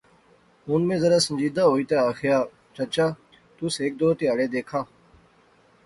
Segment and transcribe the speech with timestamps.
[0.67, 2.37] ہن میں ذرا سنجیدہ ہوئی تہ آخیا،
[2.75, 3.07] چچا۔۔۔
[3.55, 4.79] تس ہیک دو تہاڑے دیکھا